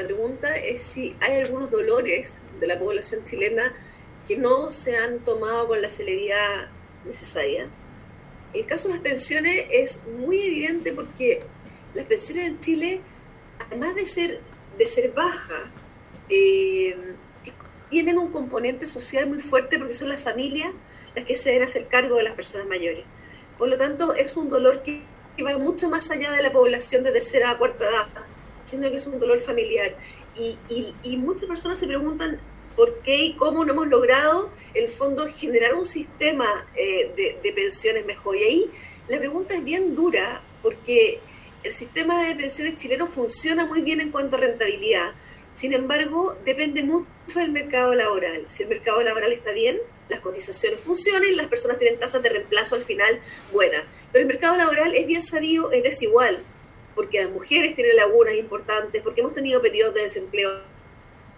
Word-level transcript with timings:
es 0.00 0.82
si 0.82 1.16
hay 1.20 1.40
algunos 1.40 1.70
dolores 1.70 2.38
de 2.58 2.66
la 2.66 2.78
población 2.78 3.24
chilena 3.24 3.72
que 4.26 4.36
no 4.36 4.72
se 4.72 4.96
han 4.96 5.20
tomado 5.20 5.68
con 5.68 5.82
la 5.82 5.88
celeridad 5.88 6.68
necesaria. 7.04 7.68
El 8.52 8.66
caso 8.66 8.88
de 8.88 8.94
las 8.94 9.02
pensiones 9.02 9.66
es 9.70 10.00
muy 10.18 10.42
evidente 10.42 10.92
porque 10.92 11.40
las 11.94 12.06
pensiones 12.06 12.48
en 12.48 12.60
Chile, 12.60 13.00
además 13.66 13.94
de 13.94 14.06
ser, 14.06 14.40
de 14.78 14.86
ser 14.86 15.12
bajas, 15.12 15.62
eh, 16.28 16.96
tienen 17.90 18.18
un 18.18 18.30
componente 18.30 18.86
social 18.86 19.26
muy 19.28 19.40
fuerte 19.40 19.78
porque 19.78 19.94
son 19.94 20.08
las 20.08 20.20
familias 20.20 20.72
las 21.14 21.24
que 21.24 21.34
se 21.34 21.50
deben 21.50 21.64
hacer 21.64 21.88
cargo 21.88 22.16
de 22.16 22.22
las 22.22 22.34
personas 22.34 22.66
mayores. 22.68 23.04
Por 23.58 23.68
lo 23.68 23.76
tanto, 23.76 24.14
es 24.14 24.36
un 24.36 24.48
dolor 24.48 24.82
que, 24.82 25.02
va 25.44 25.56
mucho 25.56 25.88
más 25.88 26.10
allá 26.10 26.32
de 26.32 26.42
la 26.42 26.52
población 26.52 27.02
de 27.02 27.12
tercera 27.12 27.50
a 27.50 27.58
cuarta 27.58 27.88
edad, 27.88 28.06
sino 28.64 28.90
que 28.90 28.96
es 28.96 29.06
un 29.06 29.18
dolor 29.18 29.38
familiar. 29.38 29.96
Y, 30.36 31.16
muchas 31.16 31.44
personas 31.44 31.78
se 31.78 31.86
preguntan 31.86 32.40
por 32.76 33.00
qué 33.00 33.16
y 33.16 33.34
cómo 33.34 33.64
no 33.64 33.72
hemos 33.72 33.88
logrado, 33.88 34.50
en 34.74 34.84
el 34.84 34.90
fondo, 34.90 35.26
generar 35.26 35.74
un 35.74 35.84
sistema 35.84 36.66
eh, 36.74 37.12
de, 37.16 37.38
de 37.42 37.52
pensiones 37.52 38.06
mejor. 38.06 38.36
Y 38.36 38.42
ahí 38.42 38.70
la 39.08 39.18
pregunta 39.18 39.54
es 39.54 39.64
bien 39.64 39.94
dura, 39.94 40.40
porque 40.62 41.20
el 41.62 41.72
sistema 41.72 42.26
de 42.26 42.34
pensiones 42.36 42.76
chileno 42.76 43.06
funciona 43.06 43.66
muy 43.66 43.82
bien 43.82 44.00
en 44.00 44.10
cuanto 44.10 44.36
a 44.36 44.40
rentabilidad. 44.40 45.12
Sin 45.54 45.74
embargo, 45.74 46.36
depende 46.44 46.82
mucho 46.82 47.06
del 47.34 47.50
mercado 47.50 47.94
laboral. 47.94 48.46
Si 48.48 48.62
el 48.62 48.68
mercado 48.68 49.02
laboral 49.02 49.32
está 49.32 49.52
bien, 49.52 49.78
las 50.08 50.20
cotizaciones 50.20 50.80
funcionan, 50.80 51.36
las 51.36 51.48
personas 51.48 51.78
tienen 51.78 52.00
tasas 52.00 52.22
de 52.22 52.30
reemplazo 52.30 52.76
al 52.76 52.82
final 52.82 53.20
buenas. 53.52 53.84
Pero 54.12 54.22
el 54.22 54.28
mercado 54.28 54.56
laboral 54.56 54.94
es 54.94 55.06
bien 55.06 55.22
sabido, 55.22 55.70
es 55.70 55.82
desigual, 55.82 56.42
porque 57.00 57.22
las 57.22 57.30
mujeres 57.30 57.74
tienen 57.74 57.96
lagunas 57.96 58.34
importantes, 58.34 59.00
porque 59.00 59.22
hemos 59.22 59.32
tenido 59.32 59.62
periodos 59.62 59.94
de 59.94 60.02
desempleo 60.02 60.50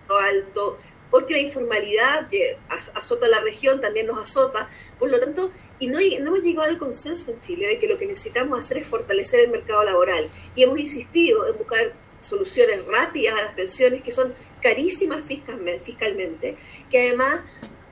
alto, 0.08 0.76
porque 1.08 1.34
la 1.34 1.38
informalidad 1.38 2.28
que 2.28 2.58
azota 2.68 3.28
la 3.28 3.38
región 3.38 3.80
también 3.80 4.08
nos 4.08 4.18
azota. 4.18 4.68
Por 4.98 5.08
lo 5.08 5.20
tanto, 5.20 5.52
y 5.78 5.86
no, 5.86 6.00
no, 6.00 6.26
hemos 6.26 6.42
llegado 6.42 6.68
al 6.68 6.78
consenso 6.78 7.30
en 7.30 7.40
Chile 7.40 7.68
de 7.68 7.78
que 7.78 7.86
lo 7.86 7.96
que 7.96 8.06
necesitamos 8.06 8.58
hacer 8.58 8.78
es 8.78 8.88
fortalecer 8.88 9.38
el 9.38 9.50
mercado 9.50 9.84
laboral. 9.84 10.28
Y 10.56 10.64
hemos 10.64 10.80
insistido 10.80 11.46
en 11.46 11.56
buscar 11.56 11.92
soluciones 12.20 12.84
rápidas 12.86 13.38
a 13.38 13.42
las 13.44 13.52
pensiones 13.52 14.02
que 14.02 14.10
son 14.10 14.34
carísimas 14.60 15.24
fiscalmente, 15.24 16.56
que 16.90 17.06
además 17.06 17.42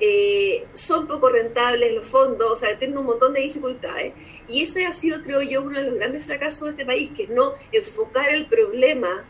eh, 0.00 0.66
son 0.72 1.06
poco 1.06 1.28
rentables 1.28 1.92
los 1.92 2.06
fondos, 2.06 2.50
o 2.50 2.56
sea, 2.56 2.78
tienen 2.78 2.96
un 2.96 3.04
montón 3.04 3.34
de 3.34 3.42
dificultades. 3.42 4.14
Y 4.48 4.62
ese 4.62 4.86
ha 4.86 4.92
sido, 4.92 5.22
creo 5.22 5.42
yo, 5.42 5.62
uno 5.62 5.78
de 5.78 5.84
los 5.84 5.94
grandes 5.96 6.24
fracasos 6.24 6.64
de 6.64 6.70
este 6.70 6.86
país, 6.86 7.10
que 7.14 7.24
es 7.24 7.28
no 7.28 7.52
enfocar 7.70 8.30
el 8.30 8.46
problema, 8.46 9.26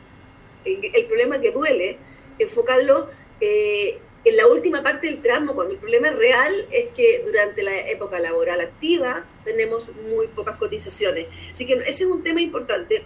el, 0.65 1.07
problema 1.07 1.41
que 1.41 1.51
duele, 1.51 1.99
enfocarlo 2.39 3.09
eh, 3.41 3.99
en 4.25 4.37
la 4.37 4.47
última 4.47 4.83
parte 4.83 5.09
del 5.09 5.21
tramo, 5.21 5.55
cuando 5.55 5.75
el 5.75 5.81
problema 5.81 6.11
real 6.11 6.69
es 6.71 6.89
que 6.95 7.23
durante 7.27 7.65
la 7.65 7.77
época 7.89 8.21
laboral 8.21 8.61
activa 8.61 9.27
tenemos 9.45 9.91
muy 10.09 10.29
pocas 10.29 10.57
cotizaciones. 10.57 11.27
Así 11.53 11.67
que 11.67 11.75
ese 11.75 12.05
es 12.05 12.11
un 12.11 12.23
tema 12.23 12.41
importante. 12.41 13.03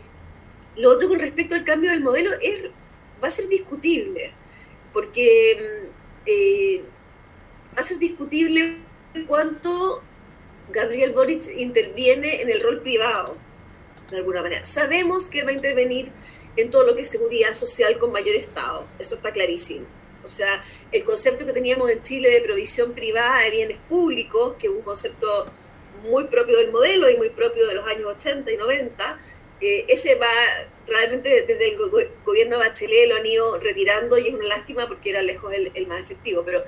Lo 0.76 0.90
otro 0.90 1.08
con 1.08 1.18
respecto 1.18 1.54
al 1.54 1.64
cambio 1.64 1.92
del 1.92 2.02
modelo 2.02 2.30
es, 2.42 2.64
va 3.22 3.28
a 3.28 3.30
ser 3.30 3.48
discutible, 3.48 4.32
porque... 4.92 5.56
Mm, 5.60 6.04
eh, 6.26 6.84
va 7.76 7.80
a 7.80 7.82
ser 7.82 7.98
discutible 7.98 8.76
cuánto 9.26 10.02
Gabriel 10.70 11.12
Boric 11.12 11.46
interviene 11.56 12.42
en 12.42 12.50
el 12.50 12.62
rol 12.62 12.80
privado, 12.80 13.36
de 14.10 14.18
alguna 14.18 14.42
manera. 14.42 14.64
Sabemos 14.64 15.28
que 15.28 15.42
va 15.42 15.50
a 15.50 15.54
intervenir 15.54 16.10
en 16.56 16.70
todo 16.70 16.84
lo 16.84 16.94
que 16.94 17.02
es 17.02 17.10
seguridad 17.10 17.52
social 17.52 17.98
con 17.98 18.12
mayor 18.12 18.36
Estado, 18.36 18.86
eso 18.98 19.16
está 19.16 19.32
clarísimo. 19.32 19.86
O 20.24 20.28
sea, 20.28 20.64
el 20.90 21.04
concepto 21.04 21.44
que 21.44 21.52
teníamos 21.52 21.90
en 21.90 22.02
Chile 22.02 22.30
de 22.30 22.40
provisión 22.40 22.92
privada 22.92 23.40
de 23.42 23.50
bienes 23.50 23.76
públicos, 23.88 24.54
que 24.58 24.68
es 24.68 24.72
un 24.72 24.80
concepto 24.80 25.46
muy 26.02 26.24
propio 26.24 26.58
del 26.58 26.70
modelo 26.70 27.10
y 27.10 27.16
muy 27.16 27.30
propio 27.30 27.66
de 27.66 27.74
los 27.74 27.86
años 27.86 28.06
80 28.16 28.50
y 28.50 28.56
90, 28.56 29.20
eh, 29.60 29.84
ese 29.88 30.14
va 30.16 30.26
realmente 30.86 31.44
desde 31.46 31.70
el 31.70 31.78
gobierno 32.24 32.58
Bachelet 32.58 33.08
lo 33.08 33.16
han 33.16 33.26
ido 33.26 33.58
retirando 33.58 34.18
y 34.18 34.28
es 34.28 34.34
una 34.34 34.46
lástima 34.46 34.86
porque 34.86 35.10
era 35.10 35.22
lejos 35.22 35.52
el, 35.52 35.70
el 35.74 35.86
más 35.86 36.00
efectivo, 36.00 36.42
pero 36.44 36.64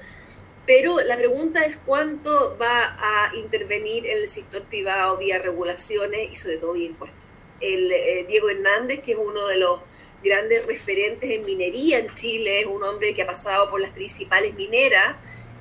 pero 0.66 1.00
la 1.00 1.16
pregunta 1.16 1.64
es 1.64 1.76
cuánto 1.76 2.58
va 2.60 2.96
a 2.98 3.34
intervenir 3.36 4.04
en 4.06 4.18
el 4.18 4.28
sector 4.28 4.62
privado 4.64 5.16
vía 5.16 5.38
regulaciones 5.38 6.32
y 6.32 6.34
sobre 6.34 6.58
todo 6.58 6.72
vía 6.72 6.86
impuestos. 6.86 7.24
El, 7.60 7.92
eh, 7.92 8.26
Diego 8.28 8.50
Hernández, 8.50 9.00
que 9.00 9.12
es 9.12 9.18
uno 9.18 9.46
de 9.46 9.58
los 9.58 9.80
grandes 10.24 10.66
referentes 10.66 11.30
en 11.30 11.44
minería 11.44 11.98
en 11.98 12.12
Chile, 12.14 12.60
es 12.60 12.66
un 12.66 12.82
hombre 12.82 13.14
que 13.14 13.22
ha 13.22 13.26
pasado 13.26 13.70
por 13.70 13.80
las 13.80 13.90
principales 13.90 14.54
mineras, 14.54 15.16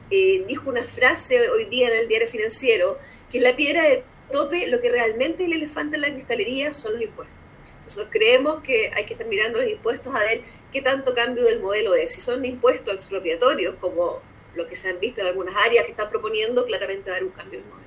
eh, 0.10 0.44
dijo 0.48 0.70
una 0.70 0.86
frase 0.88 1.50
hoy 1.52 1.66
día 1.66 1.90
en 1.90 2.02
el 2.02 2.08
diario 2.08 2.28
financiero, 2.28 2.98
que 3.32 3.40
la 3.40 3.56
piedra 3.56 3.84
de 3.84 4.04
tope, 4.32 4.66
lo 4.68 4.82
que 4.82 4.90
realmente 4.90 5.44
es 5.44 5.50
el 5.50 5.58
elefante 5.58 5.98
en 5.98 6.02
la 6.02 6.14
cristalería 6.14 6.74
son 6.74 6.94
los 6.94 7.04
impuestos. 7.04 7.38
Nosotros 7.84 8.10
creemos 8.12 8.64
que 8.64 8.92
hay 8.96 9.06
que 9.06 9.14
estar 9.14 9.28
mirando 9.28 9.62
los 9.62 9.70
impuestos 9.70 10.14
a 10.16 10.20
ver 10.20 10.42
qué 10.74 10.82
tanto 10.82 11.14
cambio 11.14 11.44
del 11.44 11.60
modelo 11.60 11.94
es. 11.94 12.14
Si 12.14 12.22
son 12.22 12.44
impuestos 12.44 12.96
expropiatorios, 12.96 13.76
como 13.76 14.22
lo 14.56 14.68
que 14.68 14.76
se 14.76 14.90
han 14.90 15.00
visto 15.00 15.22
en 15.22 15.28
algunas 15.28 15.56
áreas 15.56 15.86
que 15.86 15.92
están 15.92 16.10
proponiendo, 16.10 16.66
claramente 16.66 17.10
va 17.10 17.18
haber 17.18 17.28
un 17.28 17.36
cambio 17.36 17.60
en 17.60 17.70
modelo. 17.70 17.85